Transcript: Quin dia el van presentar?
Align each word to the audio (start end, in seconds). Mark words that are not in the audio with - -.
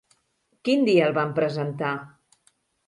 Quin 0.69 0.87
dia 0.89 1.05
el 1.11 1.15
van 1.21 1.37
presentar? 1.41 1.95